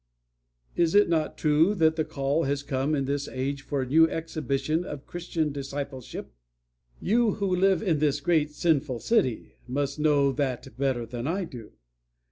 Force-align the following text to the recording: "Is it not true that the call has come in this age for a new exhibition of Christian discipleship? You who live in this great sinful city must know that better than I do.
"Is 0.75 0.95
it 0.95 1.09
not 1.09 1.37
true 1.37 1.75
that 1.75 1.95
the 1.95 2.03
call 2.03 2.45
has 2.45 2.63
come 2.63 2.95
in 2.95 3.05
this 3.05 3.27
age 3.27 3.61
for 3.61 3.83
a 3.83 3.87
new 3.87 4.09
exhibition 4.09 4.83
of 4.83 5.05
Christian 5.05 5.51
discipleship? 5.51 6.33
You 6.99 7.33
who 7.33 7.55
live 7.55 7.83
in 7.83 7.99
this 7.99 8.19
great 8.19 8.49
sinful 8.49 8.97
city 8.99 9.57
must 9.67 9.99
know 9.99 10.31
that 10.31 10.75
better 10.75 11.05
than 11.05 11.27
I 11.27 11.43
do. 11.43 11.73